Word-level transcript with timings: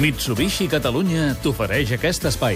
Mitsubishi 0.00 0.64
Catalunya 0.64 1.34
t'ofereix 1.44 1.90
aquest 1.92 2.24
espai. 2.30 2.54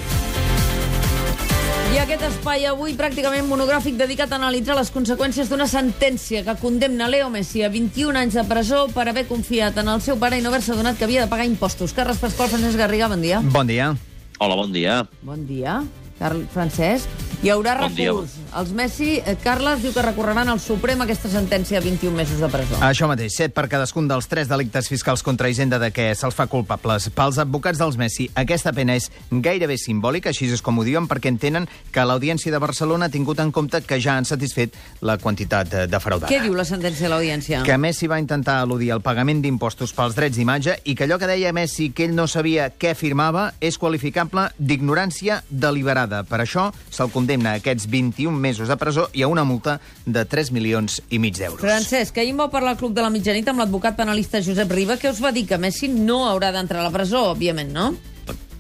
I 1.93 1.99
aquest 2.01 2.23
espai 2.25 2.63
avui 2.71 2.95
pràcticament 2.97 3.45
monogràfic 3.45 3.99
dedicat 4.01 4.33
a 4.33 4.39
analitzar 4.39 4.79
les 4.79 4.89
conseqüències 4.95 5.51
d'una 5.53 5.67
sentència 5.69 6.41
que 6.47 6.55
condemna 6.63 7.11
Leo 7.13 7.29
Messi 7.29 7.61
a 7.61 7.69
21 7.69 8.17
anys 8.23 8.39
de 8.41 8.47
presó 8.49 8.87
per 8.95 9.05
haver 9.11 9.27
confiat 9.29 9.77
en 9.83 9.93
el 9.93 10.01
seu 10.01 10.17
pare 10.17 10.39
i 10.41 10.45
no 10.45 10.49
haver-se 10.49 10.73
donat 10.79 10.97
que 10.97 11.05
havia 11.05 11.27
de 11.27 11.33
pagar 11.35 11.45
impostos. 11.45 11.93
Carles 11.93 12.23
Pasqual, 12.23 12.49
Francesc 12.49 12.81
Garriga, 12.81 13.11
bon 13.13 13.21
dia. 13.21 13.43
Bon 13.45 13.69
dia. 13.69 13.93
Hola, 14.41 14.57
bon 14.57 14.73
dia. 14.73 15.03
Bon 15.21 15.45
dia. 15.45 15.83
Carl 16.19 16.47
Francesc. 16.49 17.13
Hi 17.45 17.53
haurà 17.53 17.77
Bon 17.85 17.93
dia. 17.93 18.17
Els 18.55 18.71
Messi, 18.71 19.17
eh, 19.19 19.35
Carles, 19.43 19.81
diu 19.83 19.91
que 19.91 20.03
recorreran 20.05 20.49
al 20.49 20.61
Suprem 20.63 21.01
aquesta 21.03 21.27
sentència 21.27 21.81
de 21.81 21.89
21 21.89 22.15
mesos 22.15 22.39
de 22.39 22.47
presó. 22.53 22.77
Això 22.87 23.09
mateix, 23.11 23.35
set 23.35 23.55
per 23.55 23.65
cadascun 23.67 24.07
dels 24.07 24.29
tres 24.31 24.47
delictes 24.47 24.87
fiscals 24.89 25.25
contra 25.27 25.49
Hisenda 25.51 25.81
de 25.83 25.89
què 25.91 26.13
se'ls 26.15 26.37
fa 26.39 26.47
culpables. 26.47 27.09
Pels 27.11 27.41
advocats 27.43 27.81
dels 27.83 27.99
Messi, 27.99 28.29
aquesta 28.39 28.71
pena 28.73 28.95
és 28.95 29.11
gairebé 29.31 29.75
simbòlica, 29.81 30.31
així 30.31 30.47
és 30.55 30.63
com 30.63 30.79
ho 30.79 30.85
diuen, 30.87 31.09
perquè 31.11 31.33
entenen 31.33 31.67
que 31.91 32.05
l'Audiència 32.07 32.53
de 32.55 32.61
Barcelona 32.63 33.07
ha 33.07 33.15
tingut 33.15 33.43
en 33.43 33.51
compte 33.51 33.83
que 33.83 33.99
ja 33.99 34.15
han 34.15 34.25
satisfet 34.25 34.79
la 35.03 35.19
quantitat 35.19 35.75
eh, 35.75 35.87
defraudada. 35.91 36.31
Què 36.31 36.39
diu 36.45 36.55
la 36.55 36.65
sentència 36.69 37.09
de 37.09 37.13
l'audiència? 37.15 37.65
que 37.65 37.79
Messi 37.79 38.07
va 38.07 38.21
intentar 38.23 38.61
al·ludir 38.63 38.93
el 38.95 39.03
pagament 39.03 39.43
d'impostos 39.43 39.93
pels 39.97 40.15
drets 40.15 40.39
d'imatge 40.39 40.79
i 40.85 40.95
que 40.95 41.09
allò 41.09 41.19
que 41.19 41.27
deia 41.27 41.53
Messi 41.53 41.91
que 41.91 42.07
ell 42.07 42.15
no 42.15 42.29
sabia 42.31 42.71
què 42.71 42.95
firmava 42.95 43.49
és 43.61 43.79
qualificable 43.83 44.47
d'ignorància 44.59 45.43
deliberada. 45.51 46.23
Per 46.23 46.39
això 46.45 46.71
se'l 46.91 47.11
condemna 47.11 47.57
a 47.57 47.63
aquests 47.63 47.89
21 47.91 48.44
mesos 48.45 48.69
de 48.69 48.77
presó 48.81 49.09
i 49.17 49.25
a 49.25 49.31
una 49.33 49.47
multa 49.49 49.79
de 50.05 50.25
3 50.29 50.53
milions 50.53 51.01
i 51.09 51.21
mig 51.23 51.39
d'euros. 51.41 51.65
Francesc, 51.65 52.19
ahir 52.21 52.35
em 52.35 52.43
vau 52.45 52.51
parlar 52.53 52.75
al 52.75 52.81
Club 52.81 52.93
de 52.97 53.05
la 53.05 53.13
Mitjanit 53.13 53.49
amb 53.49 53.65
l'advocat 53.65 53.97
penalista 53.97 54.43
Josep 54.45 54.73
Riba, 54.77 54.99
que 55.01 55.13
us 55.13 55.23
va 55.25 55.33
dir 55.33 55.47
que 55.49 55.61
Messi 55.61 55.89
no 55.89 56.27
haurà 56.29 56.53
d'entrar 56.53 56.83
a 56.83 56.91
la 56.91 56.93
presó, 56.95 57.31
òbviament, 57.33 57.73
no? 57.73 57.95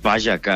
Vaja, 0.05 0.37
que 0.37 0.55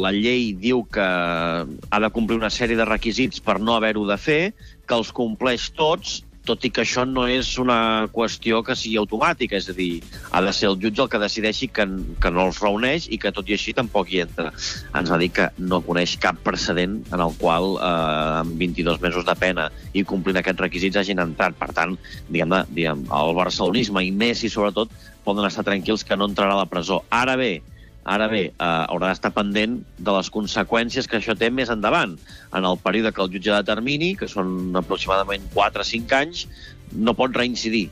la 0.00 0.12
llei 0.12 0.54
diu 0.56 0.80
que 0.88 1.04
ha 1.04 1.98
de 2.00 2.08
complir 2.14 2.38
una 2.38 2.48
sèrie 2.52 2.78
de 2.78 2.86
requisits 2.88 3.42
per 3.44 3.58
no 3.60 3.74
haver-ho 3.76 4.06
de 4.08 4.16
fer, 4.16 4.40
que 4.88 4.96
els 4.96 5.12
compleix 5.12 5.68
tots, 5.76 6.22
tot 6.46 6.64
i 6.64 6.70
que 6.70 6.82
això 6.84 7.04
no 7.08 7.26
és 7.30 7.50
una 7.62 8.06
qüestió 8.14 8.62
que 8.66 8.76
sigui 8.78 8.96
automàtica, 9.00 9.58
és 9.58 9.68
a 9.70 9.74
dir, 9.76 10.00
ha 10.30 10.42
de 10.44 10.52
ser 10.56 10.70
el 10.70 10.78
jutge 10.82 11.02
el 11.04 11.10
que 11.12 11.20
decideixi 11.22 11.68
que, 11.68 11.86
que 12.22 12.32
no 12.32 12.46
els 12.48 12.60
reuneix 12.62 13.08
i 13.10 13.18
que 13.22 13.32
tot 13.34 13.50
i 13.50 13.56
així 13.56 13.74
tampoc 13.76 14.12
hi 14.12 14.22
entra. 14.24 14.52
Ens 14.96 15.12
va 15.12 15.20
dir 15.22 15.30
que 15.36 15.48
no 15.58 15.82
coneix 15.86 16.16
cap 16.22 16.40
precedent 16.46 16.98
en 17.12 17.22
el 17.22 17.34
qual 17.40 17.76
eh, 17.76 18.42
amb 18.42 18.56
22 18.62 19.02
mesos 19.04 19.26
de 19.28 19.36
pena 19.38 19.68
i 19.92 20.06
complint 20.06 20.40
aquests 20.40 20.64
requisits 20.64 21.02
hagin 21.02 21.22
entrat. 21.22 21.58
Per 21.58 21.72
tant, 21.76 21.96
diguem, 22.30 22.54
diguem 22.72 23.06
el 23.20 23.36
barcelonisme 23.36 24.04
i 24.06 24.12
Messi, 24.14 24.50
sobretot, 24.52 24.92
poden 25.26 25.48
estar 25.48 25.66
tranquils 25.66 26.06
que 26.06 26.16
no 26.18 26.30
entrarà 26.30 26.54
a 26.54 26.62
la 26.62 26.70
presó. 26.70 27.02
Ara 27.10 27.34
bé, 27.40 27.58
Ara 28.06 28.28
bé, 28.30 28.42
eh, 28.46 28.66
haurà 28.86 29.10
d'estar 29.10 29.32
pendent 29.34 29.80
de 29.98 30.12
les 30.14 30.28
conseqüències 30.30 31.08
que 31.10 31.18
això 31.18 31.34
té 31.34 31.50
més 31.50 31.72
endavant. 31.74 32.14
En 32.54 32.64
el 32.68 32.78
període 32.78 33.10
que 33.12 33.22
el 33.24 33.32
jutge 33.32 33.50
determini, 33.50 34.12
que 34.14 34.28
són 34.30 34.76
aproximadament 34.78 35.48
4 35.54 35.82
o 35.82 35.88
5 35.88 36.14
anys, 36.20 36.44
no 36.92 37.16
pot 37.18 37.34
reincidir. 37.34 37.88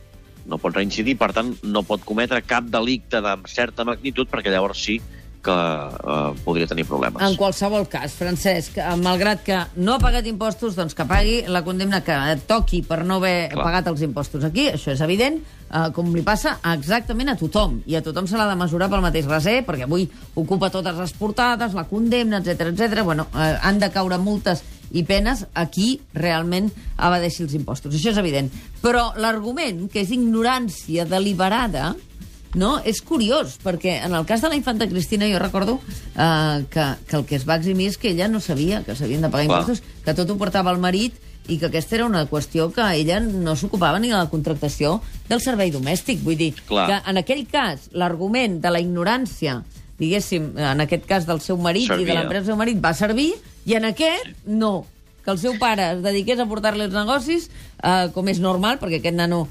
No 0.47 0.61
pot 0.63 0.77
reincidir, 0.77 1.17
per 1.19 1.33
tant, 1.33 1.51
no 1.65 1.83
pot 1.83 2.05
cometre 2.07 2.43
cap 2.47 2.71
delicte 2.71 3.21
de 3.25 3.35
certa 3.51 3.85
magnitud, 3.89 4.31
perquè 4.31 4.55
llavors 4.55 4.87
sí 4.87 5.01
que 5.45 5.55
eh, 5.55 6.43
podria 6.45 6.67
tenir 6.67 6.87
problemes. 6.89 7.23
En 7.23 7.37
qualsevol 7.39 7.87
cas, 7.93 8.17
Francesc, 8.17 8.79
eh, 8.81 8.87
malgrat 9.01 9.45
que 9.45 9.61
no 9.77 9.95
ha 9.95 10.03
pagat 10.03 10.27
impostos, 10.31 10.75
doncs 10.79 10.97
que 10.97 11.07
pagui 11.09 11.43
la 11.53 11.63
condemna 11.67 12.03
que 12.05 12.17
toqui 12.49 12.83
per 12.87 13.03
no 13.05 13.21
haver 13.21 13.51
Clar. 13.53 13.67
pagat 13.69 13.93
els 13.93 14.05
impostos 14.07 14.47
aquí. 14.49 14.71
Això 14.73 14.95
és 14.95 15.03
evident, 15.05 15.39
eh, 15.39 15.89
com 15.95 16.13
li 16.15 16.25
passa 16.27 16.59
exactament 16.73 17.31
a 17.31 17.37
tothom. 17.37 17.83
I 17.87 17.97
a 18.01 18.03
tothom 18.03 18.27
se 18.27 18.39
l'ha 18.41 18.49
de 18.49 18.57
mesurar 18.57 18.89
pel 18.91 19.05
mateix 19.05 19.29
raser, 19.31 19.61
perquè 19.67 19.85
avui 19.85 20.09
ocupa 20.35 20.71
totes 20.71 20.97
les 20.97 21.13
portades, 21.13 21.75
la 21.75 21.85
condemna, 21.85 22.39
etc 22.39 22.73
etc. 22.73 23.03
Bueno, 23.05 23.29
eh, 23.35 23.59
han 23.61 23.79
de 23.79 23.91
caure 23.91 24.19
multes 24.19 24.65
i 24.95 25.03
penes 25.03 25.45
a 25.55 25.67
qui 25.73 25.99
realment 26.15 26.71
evadeixi 26.95 27.43
els 27.45 27.55
impostos. 27.55 27.95
Això 27.95 28.13
és 28.13 28.21
evident. 28.21 28.51
Però 28.81 29.13
l'argument, 29.17 29.89
que 29.91 30.05
és 30.05 30.13
ignorància 30.15 31.05
deliberada, 31.09 31.95
no? 32.55 32.79
És 32.85 33.03
curiós, 33.03 33.59
perquè 33.63 33.99
en 34.07 34.15
el 34.15 34.25
cas 34.27 34.43
de 34.43 34.49
la 34.49 34.57
infanta 34.57 34.89
Cristina 34.89 35.29
jo 35.31 35.39
recordo 35.43 35.81
eh, 36.17 36.65
que, 36.71 36.87
que 37.09 37.17
el 37.17 37.25
que 37.27 37.37
es 37.37 37.47
va 37.49 37.57
eximir 37.61 37.89
és 37.93 37.99
que 37.99 38.11
ella 38.15 38.29
no 38.29 38.41
sabia 38.41 38.83
que 38.87 38.97
s'havien 38.97 39.23
de 39.23 39.31
pagar 39.31 39.47
Clar. 39.47 39.61
impostos, 39.63 39.83
que 40.05 40.15
tot 40.15 40.31
ho 40.31 40.37
portava 40.41 40.73
el 40.75 40.79
marit 40.83 41.19
i 41.49 41.59
que 41.61 41.69
aquesta 41.69 41.99
era 41.99 42.07
una 42.07 42.25
qüestió 42.31 42.71
que 42.73 42.85
ella 42.97 43.19
no 43.21 43.53
s'ocupava 43.57 43.99
ni 44.01 44.09
de 44.09 44.17
la 44.17 44.31
contractació 44.33 45.01
del 45.29 45.43
servei 45.45 45.71
domèstic. 45.75 46.23
Vull 46.25 46.39
dir, 46.41 46.55
Clar. 46.69 46.87
que 46.89 47.11
en 47.11 47.21
aquell 47.21 47.45
cas 47.51 47.91
l'argument 47.93 48.61
de 48.65 48.71
la 48.73 48.81
ignorància, 48.81 49.59
diguéssim, 49.99 50.55
en 50.57 50.81
aquest 50.81 51.05
cas 51.07 51.27
del 51.29 51.43
seu 51.45 51.59
marit 51.61 51.85
i 51.85 51.91
de 51.91 51.99
Servia. 51.99 52.15
l'empresa 52.21 52.47
del 52.47 52.55
seu 52.55 52.57
marit, 52.57 52.81
va 52.83 52.95
servir, 52.97 53.35
i 53.67 53.77
en 53.77 53.85
aquest, 53.91 54.33
no. 54.47 54.87
Que 55.25 55.33
el 55.33 55.39
seu 55.41 55.55
pare 55.61 55.91
es 55.95 56.03
dediqués 56.05 56.41
a 56.41 56.45
portar-li 56.49 56.85
els 56.85 56.93
negocis, 56.97 57.51
eh, 57.83 58.09
com 58.13 58.29
és 58.29 58.41
normal, 58.41 58.79
perquè 58.81 58.99
aquest 59.01 59.17
nano 59.17 59.47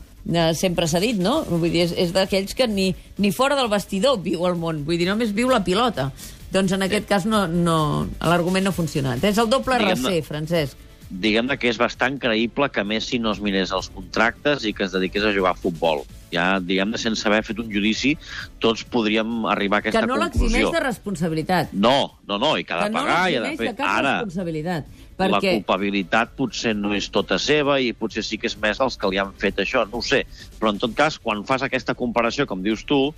sempre 0.55 0.87
s'ha 0.87 0.99
dit, 1.03 1.17
no? 1.19 1.43
Vull 1.49 1.69
dir, 1.71 1.81
és, 1.87 1.91
és 1.97 2.13
d'aquells 2.15 2.53
que 2.55 2.67
ni, 2.67 2.93
ni 3.17 3.31
fora 3.35 3.55
del 3.59 3.67
vestidor 3.71 4.21
viu 4.23 4.45
al 4.47 4.55
món, 4.55 4.83
vull 4.87 4.97
dir, 4.97 5.07
només 5.09 5.33
viu 5.35 5.49
la 5.51 5.63
pilota. 5.63 6.11
Doncs 6.53 6.71
en 6.75 6.83
aquest 6.85 7.07
cas 7.09 7.25
no, 7.25 7.47
no, 7.47 8.07
l'argument 8.21 8.63
no 8.63 8.69
ha 8.69 8.77
funcionat. 8.77 9.23
És 9.25 9.37
el 9.41 9.49
doble 9.49 9.79
recer, 9.81 10.19
Francesc. 10.23 10.77
diguem 11.13 11.47
que 11.61 11.67
és 11.69 11.77
bastant 11.77 12.15
creïble 12.17 12.69
que 12.73 12.81
Messi 12.83 13.19
no 13.21 13.31
es 13.35 13.39
mirés 13.43 13.69
els 13.71 13.89
contractes 13.93 14.63
i 14.65 14.71
que 14.73 14.83
es 14.87 14.91
dediqués 14.95 15.23
a 15.23 15.33
jugar 15.35 15.51
a 15.53 15.59
futbol. 15.59 16.01
Ja, 16.33 16.57
diguem-ne, 16.59 16.97
sense 16.97 17.27
haver 17.29 17.43
fet 17.45 17.59
un 17.61 17.67
judici, 17.69 18.15
tots 18.57 18.81
podríem 18.89 19.43
arribar 19.45 19.77
a 19.77 19.83
aquesta 19.83 19.99
Que 20.01 20.07
no 20.09 20.15
l'eximeix 20.17 20.63
conclusió. 20.63 20.71
de 20.73 20.79
responsabilitat. 20.87 21.73
No, 21.73 22.17
no, 22.25 22.39
no, 22.41 22.55
i 22.57 22.63
que 22.63 22.73
ha 22.73 22.79
Que 22.79 22.89
de 22.89 22.95
no 22.95 22.99
pagar 23.03 23.17
ha 23.19 23.27
de 23.29 23.39
l'eximeix 23.43 23.59
fer... 23.59 23.67
de 23.67 23.75
cap 23.77 23.91
Ara, 23.99 24.13
responsabilitat. 24.23 24.85
La 25.31 25.39
culpabilitat 25.39 26.33
potser 26.35 26.73
no 26.75 26.93
és 26.93 27.09
tota 27.09 27.37
seva 27.39 27.79
i 27.79 27.93
potser 27.93 28.23
sí 28.23 28.37
que 28.37 28.47
és 28.47 28.57
més 28.57 28.77
dels 28.77 28.97
que 28.97 29.07
li 29.09 29.17
han 29.21 29.31
fet 29.37 29.59
això, 29.63 29.85
no 29.91 29.97
ho 29.99 30.01
sé. 30.01 30.25
Però 30.59 30.69
en 30.73 30.79
tot 30.79 30.93
cas, 30.95 31.19
quan 31.19 31.45
fas 31.45 31.61
aquesta 31.63 31.93
comparació, 31.95 32.45
com 32.47 32.61
dius 32.63 32.83
tu, 32.85 33.13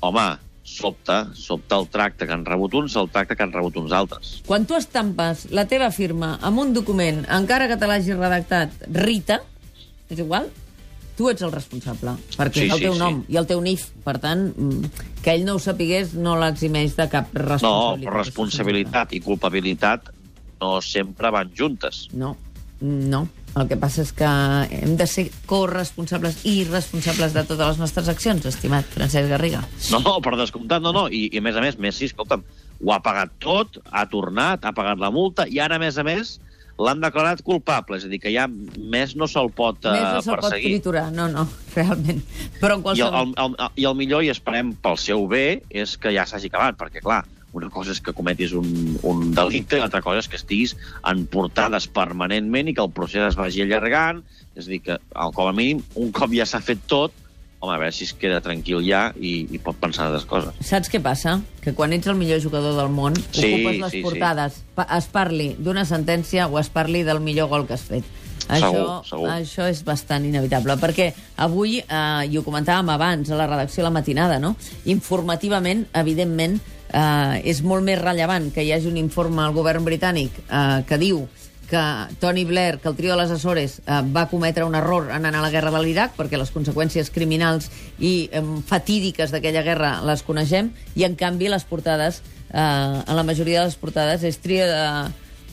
home, 0.00 0.26
sobta, 0.64 1.28
sobta 1.36 1.76
el 1.76 1.88
tracte 1.92 2.26
que 2.26 2.32
han 2.32 2.44
rebut 2.46 2.72
uns, 2.74 2.96
el 2.96 3.10
tracte 3.12 3.36
que 3.36 3.42
han 3.44 3.52
rebut 3.52 3.76
uns 3.76 3.92
altres. 3.92 4.42
quan 4.46 4.64
tu 4.66 4.74
estampes 4.74 5.50
la 5.52 5.66
teva 5.68 5.90
firma 5.92 6.38
amb 6.40 6.58
un 6.58 6.72
document, 6.72 7.26
encara 7.28 7.68
que 7.68 7.76
te 7.76 7.86
l'hagi 7.86 8.14
redactat 8.16 8.70
Rita, 8.90 9.42
és 10.08 10.18
igual, 10.18 10.48
tu 11.16 11.28
ets 11.30 11.42
el 11.46 11.52
responsable, 11.52 12.16
perquè 12.36 12.54
Sí, 12.54 12.64
és 12.66 12.72
el 12.72 12.78
sí, 12.78 12.84
teu 12.88 12.94
sí. 12.94 12.98
nom 12.98 13.20
i 13.28 13.36
el 13.36 13.46
teu 13.46 13.60
NIF. 13.60 13.90
Per 14.02 14.18
tant, 14.18 14.48
mm, 14.56 14.88
que 15.22 15.30
ell 15.36 15.44
no 15.44 15.54
ho 15.54 15.58
sapigués 15.62 16.14
no 16.14 16.34
l'eximeix 16.40 16.96
de 16.96 17.08
cap 17.08 17.28
No, 17.34 17.40
responsabilitat. 17.44 18.08
però 18.10 18.16
responsabilitat 18.24 19.12
i 19.12 19.20
culpabilitat 19.20 20.08
no 20.60 20.80
sempre 20.84 21.30
van 21.34 21.50
juntes. 21.56 22.08
No, 22.12 22.36
no. 22.80 23.26
El 23.54 23.68
que 23.70 23.76
passa 23.78 24.02
és 24.02 24.10
que 24.10 24.26
hem 24.26 24.96
de 24.98 25.06
ser 25.06 25.28
corresponsables 25.46 26.40
i 26.50 26.64
responsables 26.66 27.36
de 27.36 27.44
totes 27.46 27.68
les 27.68 27.78
nostres 27.78 28.08
accions, 28.10 28.46
estimat 28.50 28.88
Francesc 28.90 29.28
Garriga. 29.30 29.60
No, 29.92 30.00
no, 30.02 30.16
per 30.24 30.34
descomptat, 30.40 30.82
no, 30.82 30.90
no. 30.96 31.04
I, 31.06 31.28
I 31.30 31.38
a 31.38 31.44
més 31.46 31.54
a 31.54 31.62
més, 31.62 31.78
Messi, 31.78 32.08
escolta'm, 32.10 32.42
ho 32.82 32.90
ha 32.92 32.98
pagat 33.04 33.30
tot, 33.38 33.78
ha 33.94 34.02
tornat, 34.10 34.66
ha 34.66 34.72
pagat 34.74 34.98
la 34.98 35.12
multa, 35.14 35.46
i 35.46 35.60
ara, 35.62 35.78
a 35.78 35.82
més 35.82 36.00
a 36.02 36.04
més, 36.06 36.34
l'han 36.82 36.98
declarat 37.04 37.44
culpable. 37.46 38.00
És 38.00 38.08
a 38.08 38.10
dir, 38.10 38.18
que 38.24 38.32
ja 38.34 38.48
més 38.50 39.14
no 39.14 39.28
se'l 39.30 39.52
pot 39.54 39.78
uh, 39.86 39.92
Més 39.94 40.02
no 40.02 40.24
se'l 40.26 40.34
pot 40.34 40.48
perseguir. 40.48 40.72
triturar, 40.74 41.04
no, 41.14 41.28
no, 41.30 41.46
realment. 41.76 42.24
Però 42.58 42.74
en 42.74 42.82
I 42.82 42.82
el, 42.82 42.88
qualsevol... 42.88 43.36
el, 43.38 43.54
el, 43.54 43.70
I 43.78 43.86
el 43.92 43.94
millor, 44.02 44.26
i 44.26 44.34
esperem 44.34 44.74
pel 44.82 44.98
seu 44.98 45.28
bé, 45.30 45.60
és 45.70 45.94
que 45.94 46.10
ja 46.16 46.26
s'hagi 46.26 46.50
acabat, 46.50 46.74
perquè, 46.82 47.04
clar, 47.06 47.22
una 47.54 47.70
cosa 47.70 47.92
és 47.94 48.00
que 48.02 48.12
cometis 48.12 48.52
un, 48.58 48.98
un 49.06 49.28
delicte 49.34 49.78
i 49.78 49.80
l'altra 49.80 50.02
cosa 50.02 50.18
és 50.24 50.28
que 50.28 50.36
estiguis 50.40 50.76
en 51.06 51.24
portades 51.30 51.86
permanentment 51.86 52.68
i 52.68 52.74
que 52.74 52.82
el 52.82 52.90
procés 52.90 53.22
es 53.30 53.36
vagi 53.38 53.62
allargant. 53.62 54.24
És 54.54 54.66
a 54.66 54.70
dir, 54.74 54.80
que 54.82 54.96
al- 55.14 55.32
com 55.34 55.48
a 55.48 55.52
mínim, 55.54 55.80
un 55.94 56.10
cop 56.14 56.34
ja 56.34 56.44
s'ha 56.46 56.60
fet 56.62 56.82
tot, 56.90 57.14
home, 57.64 57.72
a 57.72 57.78
veure 57.80 57.94
si 57.96 58.04
es 58.04 58.12
queda 58.12 58.42
tranquil 58.44 58.82
ja 58.84 59.06
i, 59.16 59.46
i 59.54 59.58
pot 59.62 59.78
pensar 59.80 60.04
en 60.04 60.12
altres 60.12 60.26
coses. 60.28 60.58
Saps 60.66 60.90
què 60.92 61.00
passa? 61.00 61.38
Que 61.64 61.72
quan 61.72 61.94
ets 61.96 62.10
el 62.10 62.18
millor 62.18 62.42
jugador 62.42 62.74
del 62.76 62.90
món, 62.92 63.14
Sí, 63.32 63.46
ocupes 63.54 63.78
les 63.80 63.90
sí, 63.94 63.96
sí. 63.98 64.02
portades, 64.04 64.58
pa- 64.76 64.84
es 64.98 65.06
parli 65.14 65.54
d'una 65.58 65.86
sentència 65.88 66.46
o 66.50 66.58
es 66.60 66.68
parli 66.68 67.02
del 67.06 67.22
millor 67.24 67.48
gol 67.48 67.64
que 67.66 67.78
has 67.78 67.86
fet. 67.88 68.04
Segur, 68.44 68.58
això, 68.60 68.98
segur. 69.08 69.28
això 69.32 69.64
és 69.72 69.78
bastant 69.86 70.26
inevitable, 70.28 70.74
perquè 70.76 71.06
avui, 71.40 71.78
eh, 71.80 72.26
i 72.28 72.36
ho 72.36 72.42
comentàvem 72.44 72.90
abans 72.92 73.30
a 73.32 73.38
la 73.40 73.46
redacció 73.48 73.80
a 73.80 73.86
la 73.88 73.94
matinada, 73.94 74.36
no? 74.42 74.54
informativament, 75.08 75.86
evidentment, 75.94 76.58
eh, 76.94 77.40
és 77.50 77.62
molt 77.66 77.84
més 77.86 77.98
rellevant 78.00 78.50
que 78.54 78.62
hi 78.64 78.72
hagi 78.74 78.90
un 78.90 79.00
informe 79.00 79.42
al 79.42 79.56
govern 79.56 79.84
britànic 79.86 80.38
eh, 80.46 80.84
que 80.88 81.00
diu 81.00 81.24
que 81.64 81.80
Tony 82.20 82.44
Blair, 82.44 82.78
que 82.78 82.90
el 82.90 82.96
trio 82.96 83.14
de 83.14 83.22
les 83.22 83.32
Açores 83.32 83.78
eh, 83.80 84.00
va 84.14 84.28
cometre 84.28 84.66
un 84.68 84.76
error 84.78 85.08
en 85.10 85.24
anar 85.24 85.40
a 85.40 85.46
la 85.46 85.50
guerra 85.50 85.72
de 85.74 85.80
l'Iraq, 85.82 86.14
perquè 86.16 86.38
les 86.38 86.52
conseqüències 86.54 87.10
criminals 87.10 87.70
i 87.98 88.28
eh, 88.30 88.44
fatídiques 88.68 89.32
d'aquella 89.32 89.64
guerra 89.66 89.96
les 90.04 90.22
coneixem, 90.22 90.70
i 90.94 91.06
en 91.08 91.16
canvi 91.16 91.48
les 91.50 91.64
portades, 91.64 92.20
eh, 92.52 92.60
en 92.60 93.16
la 93.16 93.26
majoria 93.26 93.62
de 93.62 93.72
les 93.72 93.80
portades, 93.80 94.22
és 94.28 94.40
trio 94.44 94.68
de, 94.68 94.84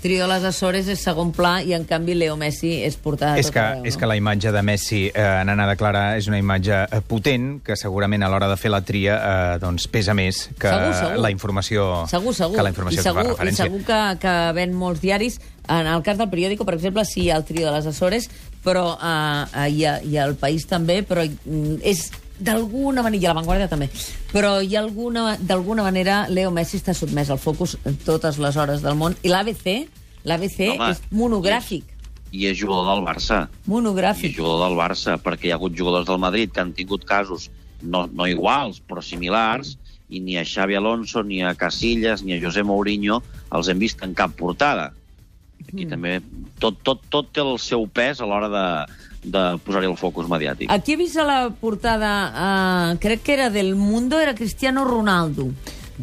trio 0.01 0.23
de 0.25 0.27
les 0.33 0.43
Açores 0.49 0.87
és 0.91 0.99
segon 1.05 1.29
pla 1.35 1.59
i, 1.63 1.71
en 1.77 1.85
canvi, 1.87 2.15
Leo 2.17 2.35
Messi 2.39 2.73
és 2.83 2.97
portada 2.99 3.37
És 3.39 3.51
que, 3.53 3.61
arreu, 3.61 3.85
és 3.85 3.95
no? 3.95 3.99
que 4.01 4.09
la 4.09 4.17
imatge 4.19 4.51
de 4.51 4.63
Messi 4.65 5.01
eh, 5.07 5.13
en 5.41 5.51
anar 5.53 5.67
de 5.69 5.75
Clara 5.79 6.03
és 6.17 6.27
una 6.27 6.39
imatge 6.41 6.81
eh, 6.89 7.01
potent 7.07 7.59
que 7.65 7.77
segurament 7.79 8.25
a 8.25 8.29
l'hora 8.33 8.49
de 8.51 8.57
fer 8.57 8.71
la 8.73 8.81
tria 8.85 9.15
eh, 9.19 9.59
doncs 9.61 9.85
pesa 9.93 10.15
més 10.17 10.47
que 10.57 10.67
Segur, 10.73 10.93
segur. 10.97 11.21
la 11.23 11.31
informació 11.31 11.85
Segur, 12.11 12.33
segur. 12.35 12.57
que 12.57 12.65
la 12.67 12.73
informació 12.73 12.99
I 12.99 13.03
que 13.03 13.09
fa 13.13 13.21
segur, 13.21 13.29
I 13.29 13.35
referència. 13.37 13.67
segur 13.69 13.83
que, 13.87 14.01
que 14.25 14.35
ven 14.57 14.73
molts 14.75 15.01
diaris. 15.05 15.39
En 15.69 15.87
el 15.87 16.01
cas 16.03 16.17
del 16.17 16.27
periòdico, 16.31 16.65
per 16.65 16.73
exemple, 16.79 17.05
sí 17.05 17.27
hi 17.27 17.29
ha 17.31 17.37
el 17.37 17.45
trio 17.45 17.67
de 17.69 17.75
les 17.77 17.85
Açores, 17.87 18.25
però 18.65 18.95
eh, 18.97 19.45
eh, 19.67 19.69
i, 19.77 19.85
a, 19.85 19.99
i 20.01 20.17
al 20.17 20.33
País 20.41 20.65
també, 20.67 21.03
però 21.07 21.23
mm, 21.27 21.77
és 21.87 22.07
d'alguna 22.41 23.03
manera, 23.05 23.21
i 23.21 23.25
a 23.25 23.31
la 23.31 23.39
Vanguardia 23.39 23.69
també, 23.71 23.87
però 24.31 24.57
hi 24.61 24.75
ha 24.75 24.81
alguna, 24.81 25.37
d'alguna 25.39 25.85
manera 25.87 26.25
Leo 26.29 26.51
Messi 26.51 26.79
està 26.79 26.95
sotmès 26.97 27.29
al 27.29 27.39
focus 27.41 27.77
totes 28.05 28.39
les 28.41 28.57
hores 28.57 28.83
del 28.83 28.97
món. 28.99 29.15
I 29.23 29.31
l'ABC, 29.31 29.87
l'ABC 30.25 30.59
és 30.75 31.01
monogràfic. 31.11 31.97
I 32.31 32.45
és 32.47 32.57
jugador 32.57 32.87
del 32.93 33.03
Barça. 33.05 33.45
I 33.45 33.59
és 33.59 33.67
Monogràfic. 33.67 34.35
jugador 34.37 34.69
del 34.69 34.77
Barça, 34.79 35.17
perquè 35.19 35.49
hi 35.49 35.51
ha 35.51 35.59
hagut 35.59 35.75
jugadors 35.75 36.07
del 36.07 36.19
Madrid 36.19 36.51
que 36.51 36.61
han 36.63 36.71
tingut 36.73 37.03
casos 37.05 37.49
no, 37.81 38.07
no 38.07 38.27
iguals, 38.27 38.79
però 38.87 39.01
similars, 39.03 39.77
i 40.11 40.19
ni 40.19 40.37
a 40.37 40.45
Xavi 40.45 40.75
Alonso, 40.75 41.23
ni 41.23 41.41
a 41.43 41.55
Casillas, 41.55 42.23
ni 42.23 42.35
a 42.35 42.41
José 42.41 42.63
Mourinho 42.63 43.21
els 43.51 43.69
hem 43.71 43.79
vist 43.79 44.03
en 44.03 44.13
cap 44.13 44.35
portada. 44.37 44.91
Aquí 45.61 45.85
mm. 45.85 45.89
també 45.89 46.17
tot, 46.61 46.79
tot, 46.83 47.03
tot 47.13 47.31
té 47.33 47.43
el 47.43 47.57
seu 47.61 47.87
pes 47.87 48.21
a 48.21 48.27
l'hora 48.29 48.49
de, 48.51 48.65
de 49.23 49.43
posar-hi 49.65 49.89
el 49.89 49.97
focus 49.99 50.29
mediàtic. 50.31 50.71
Aquí 50.73 50.95
he 50.95 50.99
vist 50.99 51.19
a 51.21 51.27
la 51.27 51.39
portada, 51.61 52.13
eh, 52.31 52.97
crec 53.03 53.23
que 53.25 53.37
era 53.37 53.49
del 53.53 53.75
Mundo, 53.75 54.19
era 54.19 54.35
Cristiano 54.35 54.85
Ronaldo. 54.85 55.51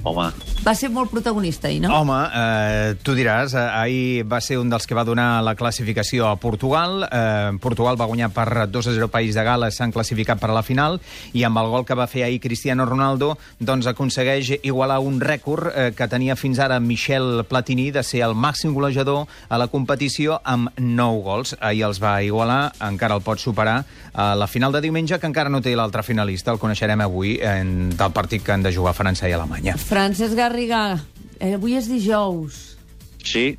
Home, 0.04 0.30
Va 0.68 0.74
ser 0.76 0.90
molt 0.92 1.08
protagonista 1.08 1.70
ahir, 1.70 1.78
no? 1.80 1.88
Home, 1.96 2.16
eh, 2.36 2.96
tu 3.00 3.14
diràs, 3.16 3.54
eh, 3.56 3.60
ahir 3.80 4.24
va 4.28 4.36
ser 4.44 4.58
un 4.60 4.68
dels 4.68 4.84
que 4.86 4.94
va 4.94 5.04
donar 5.04 5.42
la 5.42 5.54
classificació 5.54 6.26
a 6.28 6.36
Portugal. 6.36 7.08
Eh, 7.10 7.56
Portugal 7.58 7.96
va 7.98 8.04
guanyar 8.04 8.28
per 8.36 8.68
2 8.68 8.86
a 8.86 8.92
0 8.92 9.08
País 9.08 9.34
de 9.34 9.44
Gales, 9.44 9.78
s'han 9.78 9.92
classificat 9.92 10.38
per 10.38 10.50
a 10.50 10.52
la 10.52 10.62
final, 10.62 11.00
i 11.32 11.42
amb 11.44 11.56
el 11.56 11.70
gol 11.72 11.86
que 11.86 11.94
va 11.94 12.06
fer 12.06 12.24
ahir 12.24 12.42
Cristiano 12.42 12.84
Ronaldo, 12.84 13.38
doncs 13.58 13.86
aconsegueix 13.86 14.58
igualar 14.62 14.98
un 15.00 15.22
rècord 15.22 15.72
eh, 15.74 15.94
que 15.96 16.06
tenia 16.06 16.36
fins 16.36 16.58
ara 16.58 16.80
Michel 16.80 17.46
Platini 17.48 17.90
de 17.90 18.02
ser 18.02 18.20
el 18.28 18.34
màxim 18.34 18.74
golejador 18.74 19.24
a 19.48 19.56
la 19.56 19.68
competició 19.68 20.42
amb 20.44 20.68
9 20.76 21.22
gols. 21.24 21.56
Ahir 21.60 21.86
els 21.88 22.02
va 22.02 22.20
igualar, 22.22 22.74
encara 22.90 23.16
el 23.16 23.22
pot 23.22 23.40
superar 23.40 23.86
a 24.12 24.34
la 24.34 24.46
final 24.46 24.72
de 24.72 24.82
diumenge, 24.82 25.18
que 25.18 25.26
encara 25.30 25.48
no 25.48 25.62
té 25.62 25.72
l'altre 25.74 26.02
finalista, 26.02 26.52
el 26.52 26.60
coneixerem 26.60 27.00
avui 27.00 27.38
en, 27.40 27.88
del 27.96 28.12
partit 28.12 28.44
que 28.44 28.52
han 28.52 28.62
de 28.66 28.74
jugar 28.74 28.92
França 28.92 29.30
i 29.30 29.32
Alemanya. 29.32 29.78
Francesc 29.80 30.36
Garriga, 30.58 30.98
eh, 31.38 31.54
avui 31.54 31.76
és 31.76 31.86
dijous. 31.88 32.76
sí, 33.22 33.56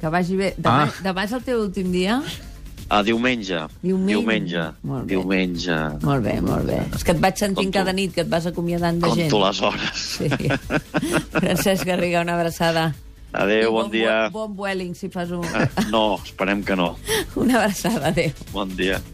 Que 0.00 0.08
vagi 0.08 0.34
bé. 0.36 0.54
Demà, 0.56 0.84
Ah. 0.84 0.92
demà 1.04 1.24
és 1.24 1.32
el 1.32 1.42
teu 1.42 1.60
últim 1.60 1.90
dia? 1.92 2.22
a 2.88 3.02
diumenge. 3.02 3.66
Diumenge. 3.82 4.14
Diumenge. 4.14 4.72
Molt 4.82 5.04
bé. 5.06 5.14
Diumenge. 5.14 5.76
Molt 6.02 6.22
bé, 6.24 6.40
molt 6.40 6.64
bé. 6.66 6.78
És 6.94 7.04
que 7.04 7.12
et 7.12 7.18
vaig 7.20 7.36
sentint 7.36 7.66
Conto. 7.66 7.78
cada 7.78 7.92
nit 7.92 8.12
que 8.14 8.20
et 8.22 8.28
vas 8.28 8.46
acomiadant 8.46 8.98
de 8.98 9.08
gent. 9.14 9.30
Conto 9.30 9.46
les 9.46 9.60
hores. 9.62 9.94
Sí. 9.94 10.28
Francesc 11.40 11.84
Garriga, 11.86 12.20
una 12.22 12.34
abraçada. 12.34 12.94
Adéu, 13.32 13.68
I 13.70 13.72
bon 13.72 13.90
dia. 13.90 14.28
Bon, 14.30 14.48
bon 14.48 14.56
Vueling, 14.56 14.94
si 14.94 15.08
fas 15.08 15.30
un... 15.30 15.42
No, 15.90 16.18
esperem 16.24 16.62
que 16.64 16.74
no. 16.74 16.96
una 17.36 17.60
abraçada, 17.62 18.08
adéu. 18.08 18.32
Bon 18.52 18.68
dia. 18.76 19.00